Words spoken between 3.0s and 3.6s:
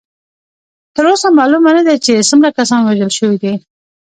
شوي دي.